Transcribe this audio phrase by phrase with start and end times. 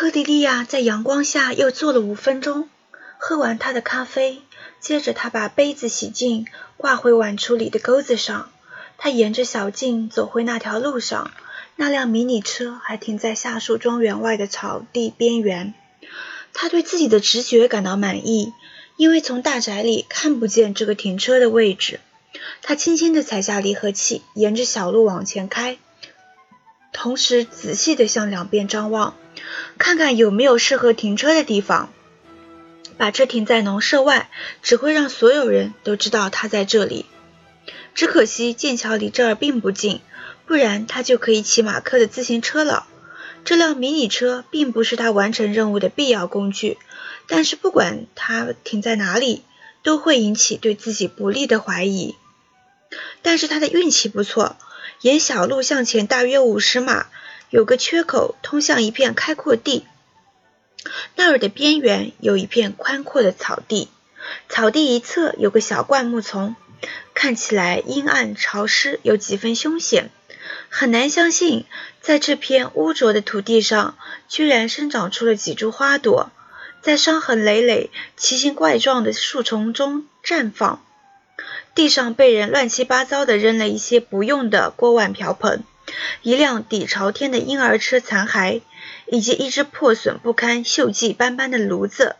[0.00, 2.68] 赫迪利亚在阳光下又坐了五分钟，
[3.18, 4.42] 喝完他的咖啡，
[4.78, 6.46] 接着他把杯子洗净，
[6.76, 8.48] 挂回碗橱里的钩子上。
[8.96, 11.32] 他沿着小径走回那条路上，
[11.74, 15.74] 那辆迷你车还停在夏树庄园外的草地边缘。
[16.54, 18.52] 他对自己的直觉感到满意，
[18.96, 21.98] 因为从大宅里看不见这个停车的位置。
[22.62, 25.76] 他轻轻地踩下离合器，沿着小路往前开，
[26.92, 29.14] 同时仔细地向两边张望。
[29.78, 31.92] 看看有没有适合停车的地方。
[32.96, 34.28] 把车停在农舍外，
[34.62, 37.06] 只会让所有人都知道他在这里。
[37.94, 40.00] 只可惜剑桥离这儿并不近，
[40.46, 42.86] 不然他就可以骑马克的自行车了。
[43.44, 46.76] 这辆迷你车并不是他完成任务的必要工具，
[47.28, 49.44] 但是不管他停在哪里，
[49.84, 52.16] 都会引起对自己不利的怀疑。
[53.22, 54.56] 但是他的运气不错，
[55.00, 57.06] 沿小路向前大约五十码。
[57.50, 59.86] 有个缺口通向一片开阔地，
[61.16, 63.88] 那儿的边缘有一片宽阔的草地，
[64.50, 66.56] 草地一侧有个小灌木丛，
[67.14, 70.10] 看起来阴暗潮湿，有几分凶险。
[70.68, 71.64] 很难相信，
[72.02, 73.96] 在这片污浊的土地上，
[74.28, 76.30] 居然生长出了几株花朵，
[76.82, 80.84] 在伤痕累累、奇形怪状的树丛中绽放。
[81.74, 85.62] 地上被人乱七八糟的扔了一些不用的锅碗瓢盆。
[86.22, 88.60] 一辆底朝天的婴儿车残骸，
[89.06, 92.16] 以及一只破损不堪、锈迹斑斑的炉子，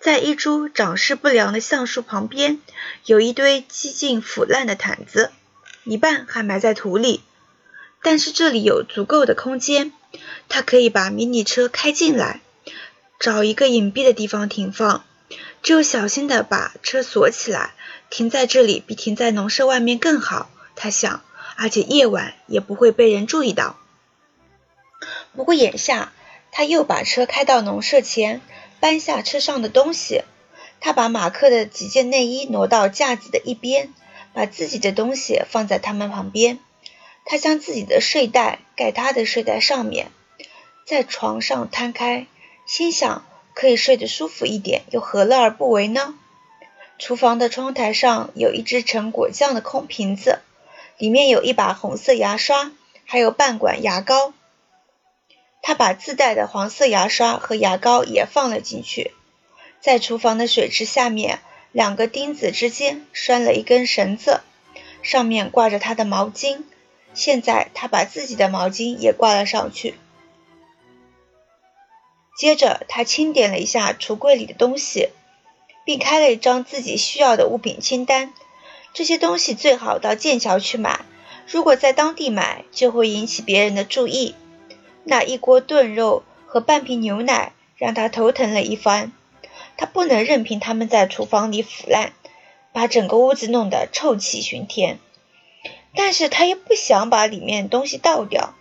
[0.00, 2.60] 在一株长势不良的橡树旁边，
[3.04, 5.30] 有一堆几近腐烂的毯子，
[5.84, 7.22] 一半还埋在土里。
[8.02, 9.92] 但是这里有足够的空间，
[10.48, 12.40] 他可以把迷你车开进来，
[13.20, 15.04] 找一个隐蔽的地方停放。
[15.66, 17.74] 只有小心地把车锁起来，
[18.08, 20.48] 停在这里比停在农舍外面更好。
[20.76, 21.24] 他想。
[21.58, 23.76] 而且夜晚也不会被人注意到。
[25.34, 26.12] 不过眼下，
[26.52, 28.42] 他又把车开到农舍前，
[28.78, 30.22] 搬下车上的东西。
[30.80, 33.92] 他把马克的几件内衣挪到架子的一边，
[34.34, 36.60] 把自己的东西放在他们旁边。
[37.24, 40.12] 他将自己的睡袋盖他的睡袋上面，
[40.84, 42.26] 在床上摊开，
[42.66, 43.24] 心想
[43.56, 46.14] 可以睡得舒服一点，又何乐而不为呢？
[46.98, 50.40] 厨房的窗台上有一只盛果酱的空瓶子。
[50.98, 52.70] 里面有一把红色牙刷，
[53.06, 54.34] 还有半管牙膏。
[55.62, 59.12] 他把自带的黄色牙刷和牙膏也放了进去。
[59.80, 61.40] 在厨房的水池下面，
[61.72, 64.42] 两个钉子之间拴了一根绳子，
[65.00, 66.64] 上面挂着他的毛巾。
[67.14, 69.94] 现在他把自己的毛巾也挂了上去。
[72.36, 75.08] 接着，他清点了一下橱柜里的东西，
[75.84, 78.34] 并开了一张自己需要的物品清单。
[78.92, 81.00] 这些东西最好到剑桥去买，
[81.46, 84.34] 如果在当地买，就会引起别人的注意。
[85.04, 89.12] 那一锅炖肉和半瓶牛奶让他头疼了一番。
[89.78, 92.12] 他不能任凭他们在厨房里腐烂，
[92.72, 94.98] 把整个屋子弄得臭气熏天。
[95.94, 98.54] 但是他又不想把里面东西倒掉。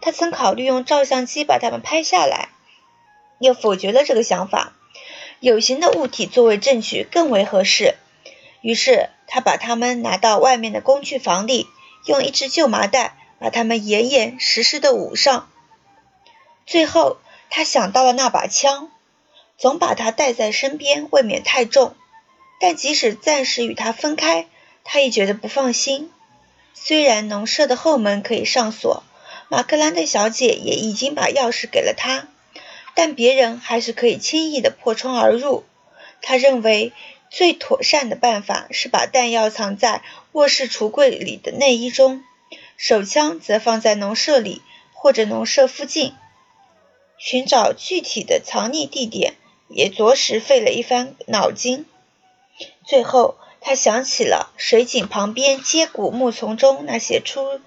[0.00, 2.48] 他曾考虑用照相机把它们拍下来，
[3.38, 4.72] 又否决了这个想法。
[5.40, 7.96] 有形的物体作为证据更为合适。
[8.60, 11.66] 于是他把它们拿到外面的工具房里，
[12.06, 15.50] 用一只旧麻袋把它们严严实实的捂上。
[16.66, 17.18] 最后，
[17.50, 18.90] 他想到了那把枪，
[19.58, 21.94] 总把它带在身边，未免太重。
[22.58, 24.46] 但即使暂时与它分开，
[24.82, 26.10] 他也觉得不放心。
[26.72, 29.02] 虽然农舍的后门可以上锁，
[29.50, 32.28] 马克兰德小姐也已经把钥匙给了他，
[32.94, 35.64] 但别人还是可以轻易的破窗而入。
[36.22, 36.92] 他认为。
[37.30, 42.22] 最妥善的办法是把弹药藏在卧室橱柜里的内衣中，
[42.76, 44.62] 手枪则放在农舍里
[44.92, 46.14] 或者农舍附近。
[47.18, 49.34] 寻找具体的藏匿地点
[49.68, 51.86] 也着实费了一番脑筋。
[52.86, 57.58] 最后，他想起了水井旁边接骨木丛中那些粗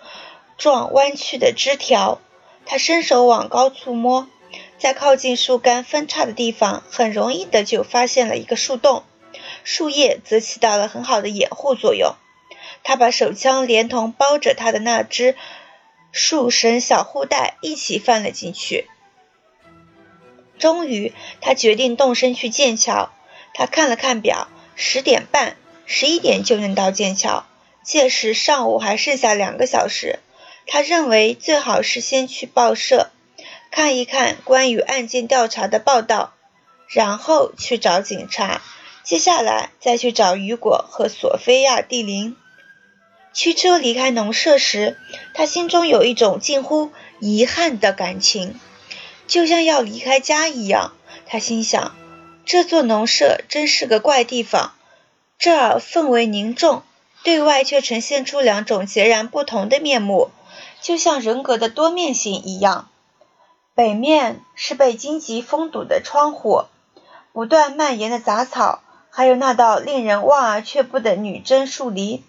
[0.57, 2.21] 壮弯曲的枝条，
[2.65, 4.29] 他伸手往高处摸，
[4.77, 9.03] 在靠近树干分叉的地方，很容易的就发现了一个树洞。
[9.63, 12.15] 树叶则起到了很好的掩护作用。
[12.83, 15.35] 他把手枪连同包着他的那只
[16.11, 18.87] 树绳小护带一起放了进去。
[20.57, 23.11] 终于，他决定动身去剑桥。
[23.53, 27.45] 他看了看表，十点半、十一点就能到剑桥。
[27.83, 30.19] 届时上午还剩下两个小时。
[30.65, 33.09] 他认为最好是先去报社
[33.77, 36.33] 看一看关于案件调查的报道，
[36.87, 38.63] 然后去找警察。
[39.03, 42.35] 接下来再去找雨果和索菲亚蒂林。
[43.35, 44.97] 驱车离开农舍时，
[45.35, 48.59] 他心中有一种近乎遗憾的感情。
[49.27, 50.93] 就像要离开家一样。
[51.27, 51.95] 他心想，
[52.47, 54.73] 这座农舍真是个怪地方，
[55.37, 56.81] 这儿氛围凝重，
[57.21, 60.31] 对外却呈现出两种截然不同的面目，
[60.81, 62.89] 就像人格的多面性一样。
[63.77, 66.63] 北面是被荆棘封堵的窗户，
[67.31, 68.79] 不断蔓延的杂草，
[69.11, 72.23] 还有那道令人望而却步的女贞树篱，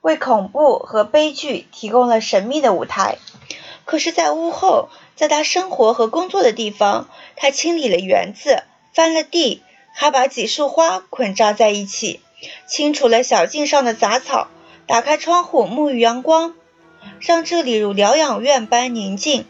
[0.00, 3.18] 为恐怖和悲剧提供了神秘的舞台。
[3.84, 9.62] 可是，在屋后，在他生活和工作的地方，他清理了园子，翻了地，
[9.92, 12.18] 还把几束花捆扎在一起，
[12.66, 14.48] 清除了小径上的杂草，
[14.88, 16.52] 打开窗户沐浴阳光，
[17.20, 19.46] 让这里如疗养院般宁静。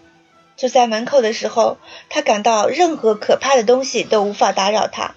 [0.57, 1.79] 就在门口的时候，
[2.09, 5.15] 他感到任何可怕的东西都无法打扰他，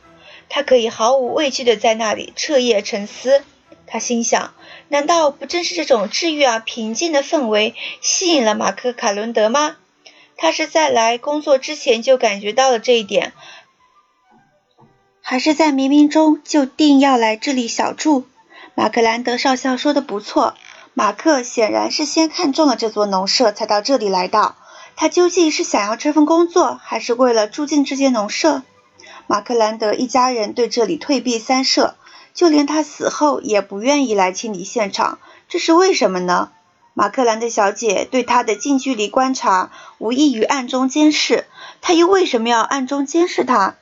[0.50, 3.44] 他可以毫无畏惧的在那里彻夜沉思。
[3.86, 4.54] 他心想：
[4.90, 9.78] 难道不正是这种治愈而平静的氛围吸引了马克·卡伦德吗？
[10.36, 13.34] 他是在来工作之前就感觉到了这一点，
[15.22, 18.26] 还是在冥冥中就定要来这里小住？
[18.76, 20.56] 马克兰德少校说的不错，
[20.94, 24.56] 马克显然是先看中了这座农舍，才到这里来的。
[25.00, 28.64] 他究竟是想要这份工作，还是为了住进这间农舍？
[29.28, 31.96] 马克兰德一家人对这里退避三舍，
[32.34, 36.50] 就连他死后也不愿意来清理现场，这是为什么呢？
[36.96, 41.46] 马克兰德小姐对他的近距离观察，无异于暗中监视。
[41.80, 43.76] 他又为什么要暗中监视他？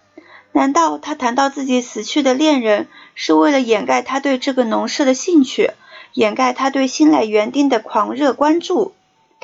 [0.51, 5.71] 难道他谈到自己死去的恋人，是为了掩盖他对这个农舍的兴趣，
[6.11, 8.93] 掩盖他对新来园丁的狂热关注？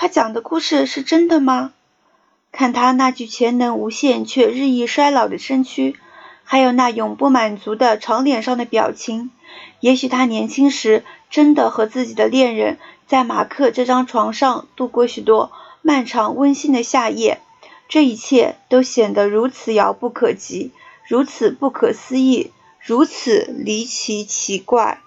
[0.02, 1.74] 他讲的故事是真的吗？
[2.52, 5.96] 看他那具潜能无限却日益衰老的身躯，
[6.44, 9.30] 还有那永不满足的长脸上的表情，
[9.80, 15.52] 也许他年轻时真的和自己的恋人在马克这张床上度过许多
[15.84, 17.40] 漫长温馨的夏夜。
[17.88, 20.72] 这一切都显得如此遥不可及，
[21.08, 22.50] 如此不可思议，
[22.80, 25.00] 如此离奇奇怪。